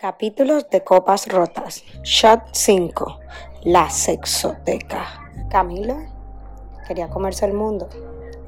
Capítulos 0.00 0.70
de 0.70 0.82
Copas 0.82 1.28
Rotas. 1.30 1.84
Shot 2.04 2.40
5. 2.52 3.18
La 3.64 3.90
sexoteca. 3.90 5.04
Camilo 5.50 5.94
quería 6.88 7.10
comerse 7.10 7.44
el 7.44 7.52
mundo. 7.52 7.86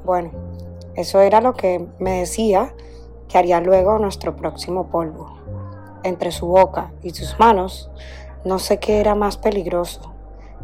Bueno, 0.03 0.31
eso 0.95 1.21
era 1.21 1.41
lo 1.41 1.53
que 1.53 1.85
me 1.99 2.21
decía 2.21 2.73
que 3.29 3.37
haría 3.37 3.61
luego 3.61 3.99
nuestro 3.99 4.35
próximo 4.35 4.87
polvo. 4.87 5.31
Entre 6.01 6.31
su 6.31 6.47
boca 6.47 6.91
y 7.03 7.11
sus 7.11 7.37
manos, 7.37 7.91
no 8.43 8.57
sé 8.57 8.79
qué 8.79 8.99
era 8.99 9.13
más 9.13 9.37
peligroso. 9.37 10.11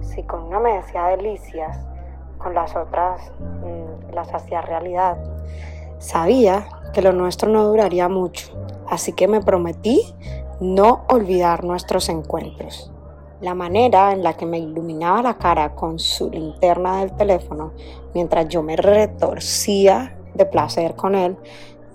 Si 0.02 0.24
con 0.24 0.46
una 0.46 0.60
me 0.60 0.74
decía 0.74 1.06
delicias, 1.06 1.86
con 2.40 2.56
las 2.56 2.76
otras 2.76 3.32
mm, 3.40 4.16
las 4.16 4.34
hacía 4.34 4.62
realidad. 4.62 5.20
Sabía 6.00 6.68
que 6.94 7.04
lo 7.04 7.14
nuestro 7.14 7.48
no 7.48 7.64
duraría 7.66 8.10
mucho, 8.10 8.48
así 8.90 9.14
que 9.14 9.28
me 9.28 9.40
prometí 9.40 10.16
no 10.60 11.06
olvidar 11.10 11.64
nuestros 11.64 12.10
encuentros. 12.10 12.92
La 13.42 13.56
manera 13.56 14.12
en 14.12 14.22
la 14.22 14.34
que 14.34 14.46
me 14.46 14.60
iluminaba 14.60 15.22
la 15.22 15.38
cara 15.38 15.74
con 15.74 15.98
su 15.98 16.30
linterna 16.30 17.00
del 17.00 17.14
teléfono 17.14 17.72
mientras 18.14 18.50
yo 18.50 18.62
me 18.62 18.76
retorcía 18.76 20.18
de 20.34 20.46
placer 20.46 20.96
con 20.96 21.16
él, 21.16 21.38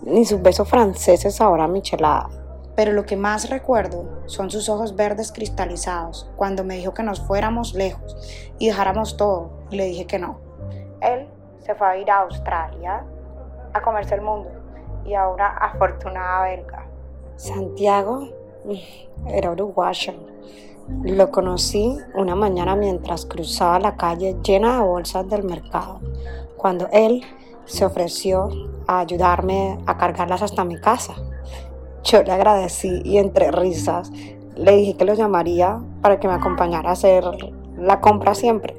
ni 0.03 0.25
sus 0.25 0.41
besos 0.41 0.69
franceses 0.69 1.41
ahora 1.41 1.69
michelada. 1.69 2.31
Pero 2.75 2.93
lo 2.93 3.05
que 3.05 3.17
más 3.17 3.51
recuerdo 3.51 4.23
son 4.27 4.51
sus 4.51 4.69
ojos 4.69 4.97
verdes 4.97 5.31
cristalizados 5.31 6.31
cuando 6.37 6.65
me 6.65 6.77
dijo 6.77 6.95
que 6.95 7.03
nos 7.03 7.21
fuéramos 7.21 7.75
lejos 7.75 8.17
y 8.59 8.69
dejáramos 8.69 9.17
todo 9.17 9.51
y 9.71 9.77
le 9.77 9.85
dije 9.85 10.07
que 10.07 10.19
no. 10.19 10.41
Él 11.01 11.29
se 11.61 11.75
fue 11.75 11.87
a 11.87 11.97
ir 11.99 12.11
a 12.11 12.23
Australia 12.23 13.05
a 13.73 13.83
comerse 13.83 14.15
el 14.15 14.23
mundo 14.23 14.51
y 15.05 15.15
a 15.15 15.29
una 15.29 15.49
afortunada 15.49 16.45
belga. 16.45 16.87
Santiago 17.37 18.29
era 19.29 19.51
uruguayo. 19.51 20.13
Lo 21.03 21.31
conocí 21.31 21.97
una 22.15 22.35
mañana 22.35 22.77
mientras 22.77 23.25
cruzaba 23.25 23.79
la 23.79 23.97
calle 23.97 24.37
llena 24.43 24.77
de 24.77 24.85
bolsas 24.85 25.29
del 25.29 25.43
mercado, 25.43 26.01
cuando 26.57 26.89
él 26.93 27.23
se 27.65 27.85
ofreció 27.85 28.49
a 28.87 29.01
ayudarme 29.01 29.79
a 29.87 29.97
cargarlas 29.97 30.43
hasta 30.43 30.65
mi 30.65 30.79
casa. 30.79 31.15
Yo 32.05 32.23
le 32.23 32.33
agradecí 32.33 33.01
y 33.03 33.17
entre 33.17 33.51
risas 33.51 34.11
le 34.57 34.77
dije 34.77 34.97
que 34.97 35.05
lo 35.05 35.15
llamaría 35.15 35.81
para 36.03 36.21
que 36.21 36.29
me 36.29 36.35
acompañara 36.35 36.91
a 36.91 36.93
hacer 36.93 37.25
la 37.79 38.01
compra 38.01 38.35
siempre. 38.35 38.77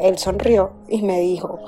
Él 0.00 0.18
sonrió 0.18 0.70
y 0.88 1.02
me 1.02 1.20
dijo 1.20 1.58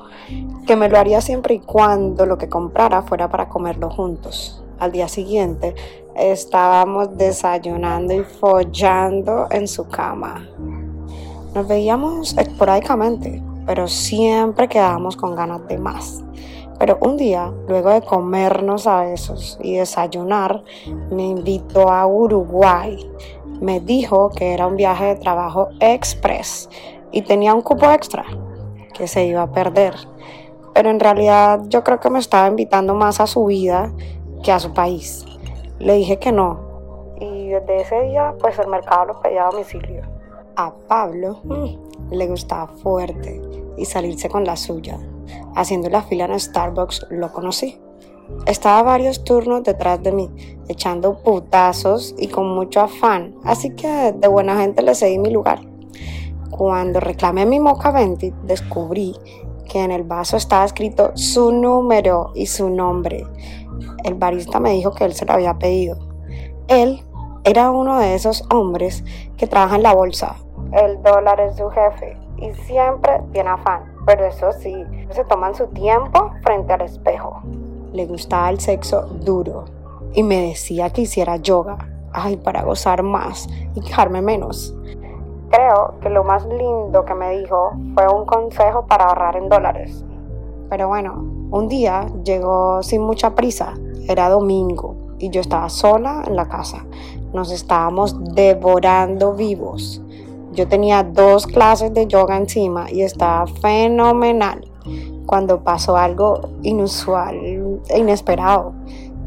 que 0.67 0.77
me 0.77 0.89
lo 0.89 0.99
haría 0.99 1.21
siempre 1.21 1.55
y 1.55 1.61
cuando 1.61 2.27
lo 2.27 2.37
que 2.37 2.49
comprara 2.49 3.03
fuera 3.03 3.29
para 3.29 3.49
comerlo 3.49 3.91
juntos. 3.91 4.63
Al 4.79 4.93
día 4.93 5.09
siguiente 5.09 5.75
estábamos 6.19 7.17
desayunando 7.17 8.13
y 8.13 8.25
follando 8.25 9.47
en 9.51 9.69
su 9.69 9.87
cama. 9.89 10.47
Nos 11.55 11.67
veíamos 11.67 12.37
esporádicamente, 12.37 13.43
pero 13.67 13.89
siempre 13.89 14.69
quedábamos 14.69 15.17
con 15.17 15.35
ganas 15.35 15.67
de 15.69 15.79
más. 15.79 16.23
Pero 16.79 16.99
un 17.01 17.17
día, 17.17 17.53
luego 17.69 17.91
de 17.91 18.03
comernos 18.03 18.87
a 18.87 19.03
besos 19.03 19.59
y 19.63 19.77
desayunar, 19.77 20.63
me 21.11 21.27
invitó 21.27 21.91
a 21.91 22.07
Uruguay. 22.07 22.99
Me 23.61 23.81
dijo 23.81 24.31
que 24.31 24.53
era 24.53 24.67
un 24.67 24.77
viaje 24.77 25.07
de 25.07 25.17
trabajo 25.17 25.69
express 25.81 26.69
y 27.11 27.23
tenía 27.23 27.55
un 27.55 27.63
cupo 27.63 27.91
extra 27.91 28.25
que 28.95 29.09
se 29.09 29.27
iba 29.27 29.43
a 29.43 29.53
perder. 29.53 29.95
Pero 30.75 30.91
en 30.91 31.01
realidad 31.01 31.63
yo 31.69 31.83
creo 31.83 31.99
que 31.99 32.11
me 32.11 32.21
estaba 32.21 32.47
invitando 32.47 32.95
más 32.95 33.21
a 33.21 33.27
su 33.27 33.47
vida 33.47 33.93
que 34.45 34.53
a 34.53 34.61
su 34.61 34.73
país. 34.73 35.25
Le 35.79 35.95
dije 35.95 36.19
que 36.19 36.33
no. 36.33 36.59
Y 37.21 37.49
desde 37.49 37.81
ese 37.83 38.03
día, 38.03 38.35
pues 38.41 38.59
el 38.59 38.69
mercado 38.69 39.07
lo 39.07 39.21
pedía 39.21 39.47
a 39.47 39.51
domicilio. 39.51 40.03
A 40.57 40.73
Pablo 40.89 41.41
mm, 41.45 42.11
le 42.13 42.27
gustaba 42.27 42.67
fuerte 42.67 43.41
y 43.77 43.85
salirse 43.85 44.29
con 44.29 44.45
la 44.45 44.57
suya. 44.57 44.99
Haciendo 45.55 45.89
la 45.89 46.03
fila 46.03 46.25
en 46.25 46.39
Starbucks 46.39 47.07
lo 47.11 47.33
conocí. 47.33 47.81
Estaba 48.47 48.83
varios 48.83 49.25
turnos 49.25 49.63
detrás 49.63 50.03
de 50.03 50.13
mí, 50.13 50.31
echando 50.69 51.23
putazos 51.23 52.15
y 52.19 52.29
con 52.29 52.49
mucho 52.55 52.81
afán, 52.81 53.35
así 53.45 53.71
que 53.71 54.13
de 54.13 54.29
buena 54.29 54.61
gente 54.61 54.83
le 54.83 54.95
cedí 54.95 55.19
mi 55.19 55.31
lugar. 55.31 55.61
Cuando 56.51 57.01
reclamé 57.01 57.47
mi 57.47 57.59
moca 57.59 57.91
20, 57.91 58.35
descubrí 58.43 59.15
que 59.67 59.83
en 59.83 59.93
el 59.93 60.03
vaso 60.03 60.37
estaba 60.37 60.65
escrito 60.65 61.13
su 61.15 61.53
número 61.53 62.33
y 62.35 62.47
su 62.47 62.69
nombre 62.69 63.25
el 64.05 64.15
barista 64.15 64.61
me 64.61 64.73
dijo 64.73 64.93
que 64.93 65.05
él 65.05 65.15
se 65.15 65.25
lo 65.25 65.33
había 65.33 65.59
pedido. 65.59 65.99
Él 66.69 67.05
era 67.45 67.71
uno 67.71 67.99
de 67.99 68.15
esos 68.15 68.45
hombres 68.53 69.05
que 69.37 69.47
trabaja 69.47 69.77
en 69.77 69.83
la 69.83 69.95
bolsa. 69.95 70.37
El 70.73 71.03
dólar 71.03 71.41
es 71.41 71.57
su 71.57 71.69
jefe 71.71 72.17
y 72.37 72.53
siempre 72.65 73.21
tiene 73.33 73.51
afán, 73.51 73.85
pero 74.07 74.27
eso 74.27 74.53
sí, 74.53 74.85
se 75.11 75.25
toman 75.25 75.55
su 75.55 75.67
tiempo 75.69 76.31
frente 76.43 76.73
al 76.73 76.83
espejo. 76.83 77.41
Le 77.93 78.07
gustaba 78.07 78.51
el 78.51 78.61
sexo 78.61 79.03
duro 79.03 79.65
y 80.13 80.23
me 80.23 80.49
decía 80.49 80.91
que 80.91 81.03
hiciera 81.03 81.37
yoga, 81.37 81.79
ay, 82.13 82.37
para 82.37 82.63
gozar 82.63 83.03
más 83.03 83.49
y 83.75 83.81
quejarme 83.81 84.21
menos. 84.21 84.75
Creo 85.51 85.95
que 86.03 86.11
lo 86.11 86.25
más 86.25 86.45
lindo 86.47 87.05
que 87.07 87.15
me 87.15 87.39
dijo 87.39 87.73
fue 87.95 88.07
un 88.09 88.27
consejo 88.27 88.85
para 88.87 89.07
ahorrar 89.07 89.37
en 89.37 89.49
dólares. 89.49 90.05
Pero 90.69 90.89
bueno, 90.89 91.38
un 91.51 91.69
día 91.69 92.07
llegó 92.25 92.83
sin 92.83 93.03
mucha 93.03 93.35
prisa 93.35 93.75
era 94.09 94.29
domingo 94.29 94.97
y 95.19 95.31
yo 95.31 95.41
estaba 95.41 95.69
sola 95.69 96.23
en 96.27 96.37
la 96.37 96.49
casa. 96.49 96.85
Nos 97.33 97.51
estábamos 97.51 98.17
devorando 98.35 99.35
vivos. 99.35 100.03
Yo 100.53 100.67
tenía 100.67 101.03
dos 101.03 101.47
clases 101.47 101.93
de 101.93 102.07
yoga 102.07 102.37
encima 102.37 102.91
y 102.91 103.03
estaba 103.03 103.47
fenomenal 103.47 104.67
cuando 105.27 105.63
pasó 105.63 105.97
algo 105.97 106.41
inusual 106.63 107.37
e 107.89 107.99
inesperado, 107.99 108.73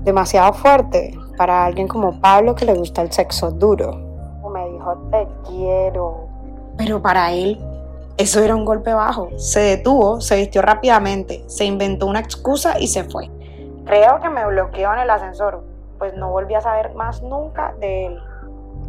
demasiado 0.04 0.54
fuerte 0.54 1.16
para 1.38 1.66
alguien 1.66 1.88
como 1.88 2.20
Pablo 2.20 2.56
que 2.56 2.66
le 2.66 2.74
gusta 2.74 3.04
el 3.04 3.12
sexo 3.12 3.52
duro. 3.52 4.10
Me 4.52 4.68
dijo, 4.70 4.98
te 5.12 5.28
quiero. 5.48 6.28
Pero 6.78 7.02
para 7.02 7.32
él 7.32 7.58
eso 8.22 8.40
era 8.40 8.56
un 8.56 8.66
golpe 8.66 8.94
bajo. 8.94 9.30
Se 9.38 9.62
detuvo, 9.62 10.22
se 10.22 10.36
vistió 10.36 10.62
rápidamente, 10.62 11.44
se 11.48 11.66
inventó 11.66 12.06
una 12.06 12.20
excusa 12.20 12.80
y 12.80 12.88
se 12.88 13.04
fue. 13.04 13.32
Creo 13.86 14.20
que 14.22 14.30
me 14.30 14.46
bloqueó 14.46 14.94
en 14.94 15.00
el 15.00 15.10
ascensor, 15.10 15.64
pues 15.98 16.14
no 16.14 16.30
volví 16.30 16.54
a 16.54 16.62
saber 16.62 16.94
más 16.94 17.24
nunca 17.24 17.74
de 17.80 18.06
él. 18.06 18.20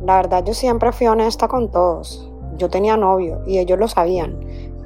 La 0.04 0.16
verdad 0.16 0.44
yo 0.44 0.52
siempre 0.52 0.92
fui 0.92 1.06
honesta 1.06 1.48
con 1.48 1.70
todos. 1.70 2.30
Yo 2.58 2.68
tenía 2.68 2.98
novio 2.98 3.40
y 3.46 3.58
ellos 3.58 3.78
lo 3.78 3.88
sabían. 3.88 4.38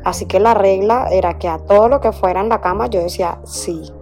Así 0.04 0.26
que 0.26 0.38
la 0.38 0.54
regla 0.54 1.08
era 1.10 1.38
que 1.38 1.48
a 1.48 1.58
todo 1.58 1.88
lo 1.88 2.00
que 2.00 2.12
fuera 2.12 2.40
en 2.40 2.48
la 2.48 2.60
cama 2.60 2.86
yo 2.86 3.02
decía 3.02 3.40
sí. 3.42 3.92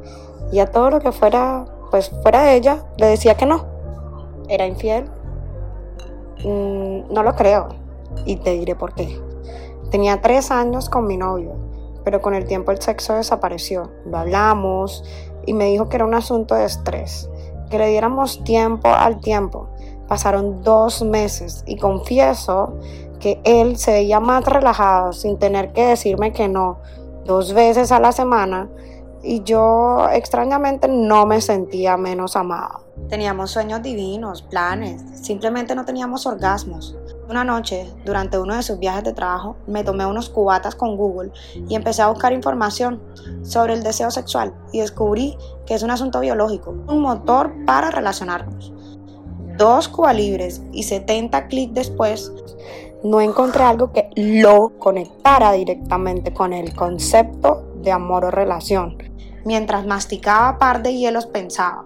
Y 0.53 0.59
a 0.59 0.71
todo 0.71 0.91
lo 0.91 1.00
que 1.00 1.10
fuera, 1.10 1.65
pues 1.91 2.10
fuera 2.22 2.43
de 2.43 2.56
ella, 2.56 2.84
le 2.99 3.06
decía 3.06 3.34
que 3.34 3.47
no. 3.47 3.65
¿Era 4.50 4.66
infiel? 4.66 5.06
Mm, 6.44 7.15
no 7.15 7.22
lo 7.22 7.34
creo. 7.34 7.69
Y 8.27 8.37
te 8.37 8.50
diré 8.50 8.75
por 8.75 8.93
qué. 8.93 9.24
Tenía 9.94 10.21
tres 10.21 10.50
años 10.50 10.91
con 10.91 11.06
mi 11.06 11.16
novio, 11.16 11.53
pero 12.03 12.21
con 12.21 12.34
el 12.34 12.47
tiempo 12.47 12.72
el 12.72 12.82
sexo 12.82 13.15
desapareció. 13.15 13.93
Lo 14.05 14.19
hablamos, 14.19 15.05
y 15.47 15.55
me 15.55 15.66
dijo 15.66 15.88
que 15.88 15.94
era 15.94 16.05
un 16.05 16.15
asunto 16.15 16.56
de 16.56 16.65
estrés, 16.65 17.31
que 17.71 17.78
le 17.78 17.87
diéramos 17.87 18.43
tiempo 18.43 18.88
al 18.88 19.21
tiempo. 19.21 19.69
Pasaron 20.09 20.62
dos 20.65 21.03
meses 21.03 21.62
y 21.65 21.77
confieso 21.77 22.77
que 23.21 23.41
él 23.44 23.77
se 23.77 23.93
veía 23.93 24.19
más 24.19 24.44
relajado 24.47 25.12
sin 25.12 25.38
tener 25.38 25.72
que 25.72 25.87
decirme 25.87 26.33
que 26.33 26.49
no 26.49 26.81
dos 27.25 27.53
veces 27.54 27.93
a 27.93 28.00
la 28.00 28.10
semana 28.10 28.69
y 29.25 29.43
yo 29.43 30.09
extrañamente 30.12 30.87
no 30.87 31.27
me 31.27 31.41
sentía 31.41 31.97
menos 31.97 32.37
amada. 32.37 32.81
Teníamos 33.09 33.51
sueños 33.51 33.83
divinos, 33.83 34.43
planes, 34.43 35.03
simplemente 35.23 35.75
no 35.75 35.85
teníamos 35.85 36.27
orgasmos. 36.27 36.95
Una 37.28 37.43
noche, 37.43 37.91
durante 38.04 38.39
uno 38.39 38.54
de 38.54 38.63
sus 38.63 38.78
viajes 38.78 39.03
de 39.03 39.15
trabajo, 39.15 39.57
me 39.66 39.83
tomé 39.83 40.04
unos 40.04 40.28
cubatas 40.28 40.75
con 40.75 40.97
Google 40.97 41.33
y 41.69 41.75
empecé 41.75 42.03
a 42.03 42.09
buscar 42.09 42.33
información 42.33 43.01
sobre 43.43 43.72
el 43.72 43.83
deseo 43.83 44.10
sexual 44.10 44.54
y 44.72 44.81
descubrí 44.81 45.37
que 45.65 45.75
es 45.75 45.83
un 45.83 45.91
asunto 45.91 46.21
biológico, 46.21 46.75
un 46.87 47.01
motor 47.01 47.53
para 47.65 47.91
relacionarnos. 47.91 48.72
Dos 49.57 49.89
cubalibres 49.89 50.63
y 50.72 50.83
70 50.83 51.47
clics 51.48 51.75
después, 51.75 52.31
no 53.04 53.21
encontré 53.21 53.63
algo 53.63 53.93
que 53.93 54.09
lo 54.16 54.78
conectara 54.78 55.53
directamente 55.53 56.33
con 56.33 56.53
el 56.53 56.75
concepto 56.75 57.63
de 57.77 57.93
amor 57.93 58.25
o 58.25 58.31
relación. 58.31 58.97
Mientras 59.45 59.87
masticaba 59.87 60.59
par 60.59 60.83
de 60.83 60.95
hielos 60.95 61.27
pensaba, 61.27 61.85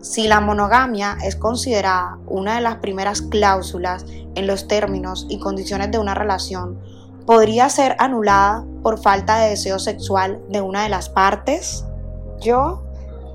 si 0.00 0.28
la 0.28 0.40
monogamia 0.40 1.16
es 1.22 1.36
considerada 1.36 2.18
una 2.26 2.56
de 2.56 2.60
las 2.60 2.76
primeras 2.76 3.22
cláusulas 3.22 4.06
en 4.34 4.46
los 4.46 4.68
términos 4.68 5.26
y 5.28 5.38
condiciones 5.38 5.90
de 5.90 5.98
una 5.98 6.14
relación, 6.14 6.78
podría 7.26 7.68
ser 7.68 7.96
anulada 7.98 8.64
por 8.82 8.98
falta 8.98 9.38
de 9.38 9.50
deseo 9.50 9.78
sexual 9.78 10.40
de 10.50 10.60
una 10.60 10.82
de 10.82 10.90
las 10.90 11.08
partes? 11.08 11.84
Yo 12.40 12.82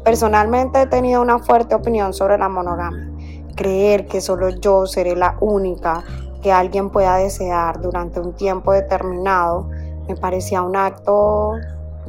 personalmente 0.03 0.81
he 0.81 0.87
tenido 0.87 1.21
una 1.21 1.39
fuerte 1.39 1.75
opinión 1.75 2.13
sobre 2.13 2.37
la 2.37 2.49
monogamia. 2.49 3.07
creer 3.55 4.07
que 4.07 4.21
solo 4.21 4.49
yo 4.49 4.85
seré 4.85 5.17
la 5.17 5.35
única 5.41 6.03
que 6.41 6.49
alguien 6.49 6.89
pueda 6.89 7.17
desear 7.17 7.81
durante 7.81 8.21
un 8.21 8.33
tiempo 8.33 8.71
determinado, 8.71 9.69
me 10.07 10.15
parecía 10.15 10.61
un 10.61 10.77
acto 10.77 11.57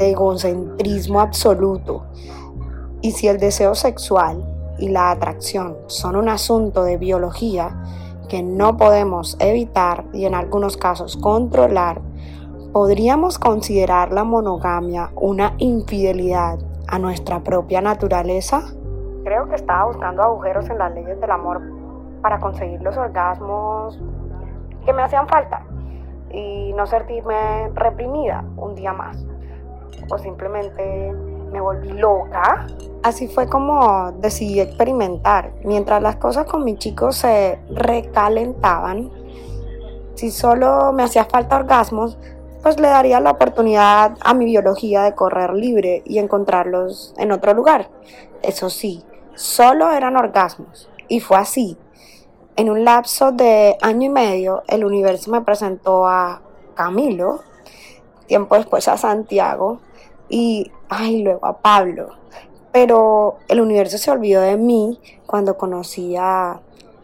egocentrismo 0.00 1.20
absoluto. 1.20 2.06
Y 3.02 3.12
si 3.12 3.28
el 3.28 3.38
deseo 3.38 3.74
sexual 3.74 4.44
y 4.78 4.88
la 4.88 5.10
atracción 5.10 5.76
son 5.86 6.16
un 6.16 6.28
asunto 6.28 6.82
de 6.82 6.96
biología 6.96 7.82
que 8.28 8.42
no 8.42 8.76
podemos 8.76 9.36
evitar 9.40 10.04
y 10.12 10.24
en 10.24 10.34
algunos 10.34 10.76
casos 10.76 11.16
controlar, 11.16 12.00
¿podríamos 12.72 13.38
considerar 13.38 14.12
la 14.12 14.24
monogamia 14.24 15.10
una 15.16 15.54
infidelidad 15.58 16.58
a 16.88 16.98
nuestra 16.98 17.40
propia 17.40 17.80
naturaleza? 17.80 18.62
Creo 19.24 19.48
que 19.48 19.56
estaba 19.56 19.86
buscando 19.86 20.22
agujeros 20.22 20.68
en 20.70 20.78
las 20.78 20.94
leyes 20.94 21.20
del 21.20 21.30
amor 21.30 21.60
para 22.22 22.38
conseguir 22.38 22.80
los 22.82 22.96
orgasmos 22.96 23.98
que 24.84 24.92
me 24.92 25.02
hacían 25.02 25.28
falta 25.28 25.62
y 26.32 26.72
no 26.74 26.86
sentirme 26.86 27.70
reprimida 27.74 28.44
un 28.56 28.74
día 28.74 28.92
más. 28.92 29.29
O 30.10 30.18
simplemente 30.18 31.12
me 31.52 31.60
volví 31.60 31.92
loca. 31.92 32.66
Así 33.02 33.28
fue 33.28 33.48
como 33.48 34.12
decidí 34.12 34.60
experimentar. 34.60 35.52
Mientras 35.64 36.02
las 36.02 36.16
cosas 36.16 36.46
con 36.46 36.64
mi 36.64 36.76
chico 36.76 37.12
se 37.12 37.58
recalentaban, 37.70 39.10
si 40.14 40.30
solo 40.30 40.92
me 40.92 41.02
hacía 41.02 41.24
falta 41.24 41.56
orgasmos, 41.56 42.18
pues 42.62 42.78
le 42.78 42.88
daría 42.88 43.20
la 43.20 43.30
oportunidad 43.30 44.16
a 44.20 44.34
mi 44.34 44.44
biología 44.44 45.02
de 45.02 45.14
correr 45.14 45.54
libre 45.54 46.02
y 46.04 46.18
encontrarlos 46.18 47.14
en 47.16 47.32
otro 47.32 47.54
lugar. 47.54 47.88
Eso 48.42 48.68
sí, 48.68 49.02
solo 49.34 49.90
eran 49.90 50.16
orgasmos. 50.16 50.90
Y 51.08 51.20
fue 51.20 51.38
así. 51.38 51.78
En 52.56 52.68
un 52.68 52.84
lapso 52.84 53.32
de 53.32 53.76
año 53.80 54.06
y 54.06 54.10
medio, 54.10 54.62
el 54.68 54.84
universo 54.84 55.30
me 55.30 55.40
presentó 55.40 56.06
a 56.06 56.42
Camilo, 56.74 57.40
tiempo 58.30 58.54
después 58.54 58.86
a 58.86 58.96
Santiago 58.96 59.80
y, 60.28 60.70
ay, 60.88 61.22
luego 61.24 61.46
a 61.46 61.58
Pablo. 61.58 62.10
Pero 62.70 63.38
el 63.48 63.60
universo 63.60 63.98
se 63.98 64.08
olvidó 64.08 64.40
de 64.40 64.56
mí 64.56 65.00
cuando 65.26 65.58
conocí 65.58 66.14
a 66.14 66.60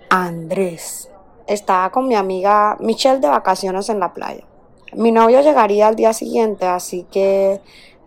Andrés. 0.09 1.11
Estaba 1.49 1.91
con 1.91 2.07
mi 2.07 2.15
amiga 2.15 2.77
Michelle 2.79 3.19
de 3.19 3.27
vacaciones 3.27 3.89
en 3.89 3.99
la 3.99 4.13
playa. 4.13 4.45
Mi 4.93 5.11
novio 5.11 5.41
llegaría 5.41 5.89
al 5.89 5.97
día 5.97 6.13
siguiente, 6.13 6.65
así 6.65 7.05
que 7.11 7.61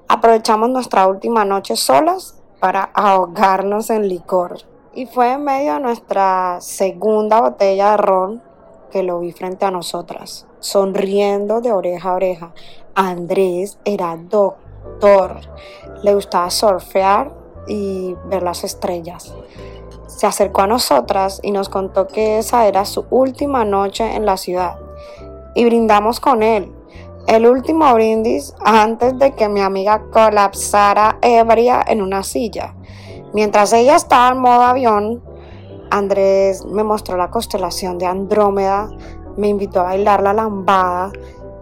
aprovechamos 0.07 0.69
nuestra 0.69 1.05
última 1.05 1.43
noche 1.43 1.75
solas 1.75 2.41
para 2.61 2.83
ahogarnos 2.93 3.89
en 3.89 4.07
licor. 4.07 4.59
Y 4.93 5.07
fue 5.07 5.33
en 5.33 5.43
medio 5.43 5.73
de 5.73 5.81
nuestra 5.81 6.59
segunda 6.61 7.41
botella 7.41 7.91
de 7.91 7.97
ron 7.97 8.49
que 8.91 9.03
lo 9.03 9.19
vi 9.19 9.33
frente 9.33 9.65
a 9.65 9.71
nosotras, 9.71 10.47
sonriendo 10.61 11.59
de 11.59 11.73
oreja 11.73 12.11
a 12.11 12.13
oreja. 12.13 12.53
Andrés 12.99 13.79
era 13.85 14.17
doctor, 14.17 15.39
le 16.03 16.13
gustaba 16.13 16.49
surfear 16.49 17.31
y 17.65 18.13
ver 18.25 18.43
las 18.43 18.65
estrellas. 18.65 19.33
Se 20.07 20.27
acercó 20.27 20.63
a 20.63 20.67
nosotras 20.67 21.39
y 21.41 21.51
nos 21.51 21.69
contó 21.69 22.07
que 22.07 22.39
esa 22.39 22.67
era 22.67 22.83
su 22.83 23.05
última 23.09 23.63
noche 23.63 24.17
en 24.17 24.25
la 24.25 24.35
ciudad 24.35 24.77
y 25.55 25.63
brindamos 25.63 26.19
con 26.19 26.43
él. 26.43 26.73
El 27.25 27.47
último 27.47 27.93
brindis 27.93 28.53
antes 28.65 29.17
de 29.17 29.31
que 29.33 29.47
mi 29.47 29.61
amiga 29.61 30.01
colapsara 30.11 31.19
ebria 31.21 31.81
en 31.87 32.01
una 32.01 32.23
silla. 32.23 32.75
Mientras 33.31 33.71
ella 33.71 33.95
estaba 33.95 34.35
en 34.35 34.39
modo 34.39 34.63
avión, 34.63 35.23
Andrés 35.89 36.65
me 36.65 36.83
mostró 36.83 37.15
la 37.15 37.31
constelación 37.31 37.97
de 37.97 38.07
Andrómeda, 38.07 38.89
me 39.37 39.47
invitó 39.47 39.79
a 39.79 39.83
bailar 39.83 40.21
la 40.21 40.33
lambada 40.33 41.13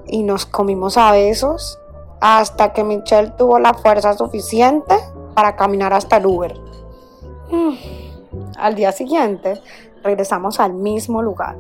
y 0.08 0.24
nos 0.24 0.46
comimos 0.46 0.98
a 0.98 1.12
besos 1.12 1.80
hasta 2.20 2.74
que 2.74 2.84
Michelle 2.84 3.32
tuvo 3.38 3.60
la 3.60 3.74
fuerza 3.74 4.14
suficiente 4.14 4.96
para 5.36 5.56
caminar 5.56 5.94
hasta 5.94 6.18
el 6.18 6.26
Uber. 6.26 6.54
Mm. 7.52 7.74
Al 8.58 8.76
día 8.76 8.92
siguiente 8.92 9.62
regresamos 10.04 10.60
al 10.60 10.74
mismo 10.74 11.22
lugar 11.22 11.58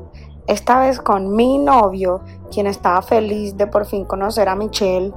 esta 0.47 0.79
vez 0.79 0.99
con 0.99 1.35
mi 1.35 1.57
novio, 1.57 2.21
quien 2.51 2.67
estaba 2.67 3.01
feliz 3.01 3.57
de 3.57 3.67
por 3.67 3.85
fin 3.85 4.05
conocer 4.05 4.47
a 4.47 4.55
Michelle 4.55 5.11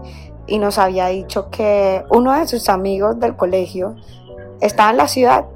y 0.47 0.59
nos 0.59 0.77
había 0.77 1.07
dicho 1.07 1.51
que 1.51 2.05
uno 2.11 2.33
de 2.33 2.49
sus 2.49 2.69
amigos 2.69 3.19
del 3.21 3.37
colegio 3.37 3.95
estaba 4.61 4.91
en 4.91 4.97
la 4.97 5.07
ciudad 5.07 5.47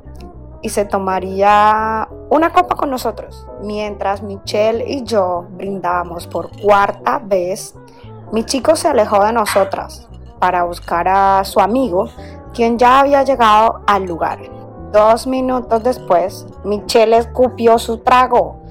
y 0.64 0.70
se 0.70 0.86
tomaría 0.86 2.08
una 2.30 2.50
copa 2.50 2.74
con 2.74 2.88
nosotros. 2.88 3.46
Mientras 3.60 4.22
Michelle 4.22 4.82
y 4.88 5.02
yo 5.02 5.44
brindábamos 5.50 6.26
por 6.26 6.48
cuarta 6.58 7.18
vez, 7.18 7.74
mi 8.32 8.44
chico 8.44 8.74
se 8.74 8.88
alejó 8.88 9.22
de 9.22 9.34
nosotras 9.34 10.08
para 10.38 10.64
buscar 10.64 11.06
a 11.06 11.44
su 11.44 11.60
amigo, 11.60 12.08
quien 12.54 12.78
ya 12.78 13.00
había 13.00 13.22
llegado 13.22 13.82
al 13.86 14.04
lugar. 14.04 14.40
Dos 14.90 15.26
minutos 15.26 15.82
después, 15.82 16.46
Michelle 16.64 17.18
escupió 17.18 17.78
su 17.78 17.98
trago 17.98 18.62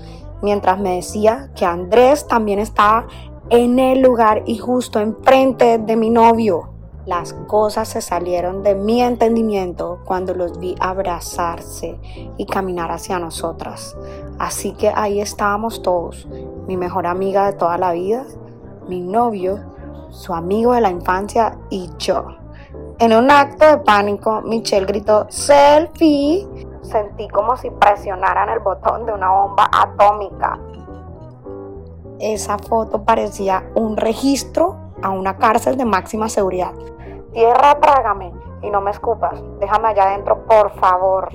mientras 0.42 0.80
me 0.80 0.96
decía 0.96 1.51
que 1.56 1.63
Andrés 1.63 2.28
también 2.28 2.57
estaba 2.57 3.06
en 3.51 3.78
el 3.78 4.01
lugar 4.01 4.42
y 4.48 4.57
justo 4.57 5.00
enfrente 5.00 5.78
de 5.78 5.96
mi 5.96 6.10
novio. 6.10 6.73
Las 7.06 7.34
cosas 7.34 7.90
se 7.90 8.02
salieron 8.02 8.64
de 8.64 8.76
mi 8.76 9.02
entendimiento 9.02 10.00
cuando 10.06 10.34
los 10.34 10.58
vi 10.60 10.76
abrazarse 10.80 12.00
y 12.38 12.46
caminar 12.46 12.92
hacia 12.92 13.20
nosotras. 13.20 13.98
Así 14.40 14.74
que 14.74 14.92
ahí 14.96 15.20
estábamos 15.20 15.82
todos, 15.82 16.28
mi 16.68 16.78
mejor 16.78 17.06
amiga 17.08 17.46
de 17.46 17.58
toda 17.58 17.78
la 17.78 17.92
vida, 17.92 18.26
mi 18.88 19.02
novio, 19.02 19.60
su 20.12 20.34
amigo 20.34 20.74
de 20.74 20.82
la 20.82 20.92
infancia 20.92 21.58
y 21.70 21.90
yo. 21.98 22.26
En 23.00 23.14
un 23.14 23.30
acto 23.30 23.66
de 23.66 23.78
pánico, 23.80 24.42
Michelle 24.42 24.86
gritó 24.86 25.26
selfie 25.30 26.48
Sentí 26.84 27.30
como 27.30 27.56
si 27.56 27.70
presionaran 27.70 28.50
el 28.50 28.60
botón 28.60 29.06
de 29.06 29.14
una 29.14 29.30
bomba 29.30 29.70
atómica. 29.72 30.60
Esa 32.20 32.58
foto 32.58 33.04
parecía 33.04 33.64
un 33.76 33.96
registro 33.96 34.78
a 35.02 35.10
una 35.10 35.38
cárcel 35.38 35.78
de 35.78 35.86
máxima 35.86 36.30
seguridad. 36.30 36.74
Tierra, 37.34 37.80
trágame 37.80 38.32
y 38.62 38.70
no 38.70 38.80
me 38.80 38.92
escupas. 38.92 39.42
Déjame 39.60 39.90
allá 39.90 40.04
adentro, 40.04 40.46
por 40.46 40.72
favor. 40.80 41.30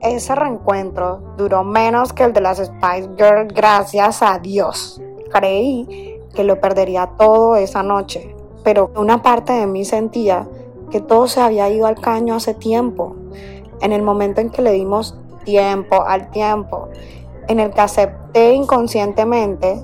Ese 0.00 0.34
reencuentro 0.34 1.20
duró 1.36 1.64
menos 1.64 2.12
que 2.12 2.24
el 2.24 2.32
de 2.32 2.40
las 2.40 2.58
Spice 2.58 3.10
Girls, 3.16 3.52
gracias 3.54 4.22
a 4.22 4.38
Dios. 4.38 5.00
Creí 5.32 6.20
que 6.34 6.44
lo 6.44 6.60
perdería 6.60 7.10
todo 7.18 7.56
esa 7.56 7.82
noche, 7.82 8.36
pero 8.62 8.90
una 8.94 9.22
parte 9.22 9.54
de 9.54 9.66
mí 9.66 9.84
sentía 9.84 10.46
que 10.90 11.00
todo 11.00 11.26
se 11.26 11.40
había 11.40 11.68
ido 11.68 11.86
al 11.86 12.00
caño 12.00 12.34
hace 12.34 12.54
tiempo 12.54 13.16
en 13.80 13.92
el 13.92 14.02
momento 14.02 14.40
en 14.40 14.50
que 14.50 14.62
le 14.62 14.72
dimos 14.72 15.18
tiempo 15.44 16.02
al 16.02 16.30
tiempo, 16.30 16.88
en 17.48 17.58
el 17.58 17.72
que 17.72 17.80
acepté 17.80 18.52
inconscientemente 18.52 19.82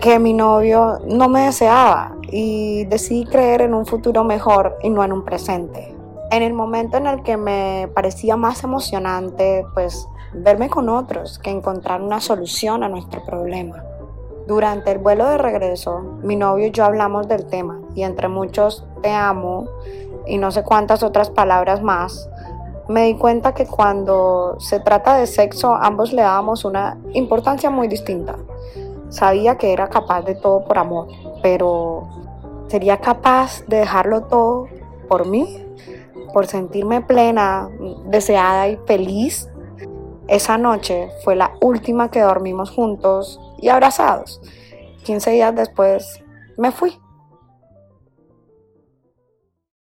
que 0.00 0.18
mi 0.18 0.32
novio 0.32 0.98
no 1.06 1.28
me 1.28 1.46
deseaba 1.46 2.16
y 2.22 2.84
decidí 2.84 3.24
creer 3.24 3.62
en 3.62 3.74
un 3.74 3.86
futuro 3.86 4.24
mejor 4.24 4.76
y 4.82 4.90
no 4.90 5.02
en 5.04 5.12
un 5.12 5.24
presente. 5.24 5.94
En 6.30 6.42
el 6.42 6.52
momento 6.52 6.96
en 6.96 7.06
el 7.06 7.22
que 7.22 7.36
me 7.36 7.88
parecía 7.94 8.36
más 8.36 8.64
emocionante, 8.64 9.64
pues 9.74 10.08
verme 10.32 10.68
con 10.68 10.88
otros 10.88 11.38
que 11.38 11.50
encontrar 11.50 12.02
una 12.02 12.20
solución 12.20 12.82
a 12.82 12.88
nuestro 12.88 13.24
problema. 13.24 13.82
Durante 14.46 14.92
el 14.92 14.98
vuelo 14.98 15.26
de 15.26 15.38
regreso, 15.38 16.00
mi 16.22 16.36
novio 16.36 16.66
y 16.66 16.70
yo 16.70 16.84
hablamos 16.84 17.26
del 17.26 17.46
tema 17.46 17.80
y 17.94 18.02
entre 18.02 18.28
muchos 18.28 18.84
te 19.02 19.10
amo 19.10 19.66
y 20.26 20.38
no 20.38 20.50
sé 20.50 20.62
cuántas 20.62 21.02
otras 21.02 21.30
palabras 21.30 21.82
más, 21.82 22.28
me 22.88 23.04
di 23.06 23.14
cuenta 23.14 23.54
que 23.54 23.66
cuando 23.66 24.56
se 24.60 24.78
trata 24.78 25.16
de 25.16 25.26
sexo 25.26 25.74
ambos 25.74 26.12
le 26.12 26.22
dábamos 26.22 26.64
una 26.64 26.98
importancia 27.14 27.70
muy 27.70 27.88
distinta. 27.88 28.36
Sabía 29.08 29.56
que 29.56 29.72
era 29.72 29.88
capaz 29.88 30.22
de 30.22 30.34
todo 30.34 30.64
por 30.64 30.78
amor, 30.78 31.08
pero 31.42 32.08
¿sería 32.68 32.98
capaz 32.98 33.64
de 33.66 33.78
dejarlo 33.78 34.22
todo 34.24 34.68
por 35.08 35.26
mí? 35.26 35.64
Por 36.32 36.46
sentirme 36.46 37.00
plena, 37.00 37.68
deseada 38.06 38.68
y 38.68 38.76
feliz. 38.86 39.48
Esa 40.28 40.58
noche 40.58 41.08
fue 41.24 41.36
la 41.36 41.52
última 41.60 42.10
que 42.10 42.20
dormimos 42.20 42.70
juntos 42.70 43.40
y 43.58 43.68
abrazados. 43.68 44.40
15 45.04 45.30
días 45.30 45.54
después 45.54 46.22
me 46.56 46.72
fui. 46.72 46.98